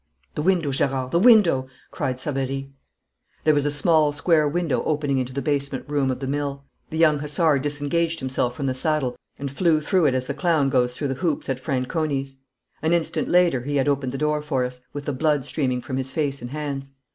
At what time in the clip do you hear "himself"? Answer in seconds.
8.19-8.55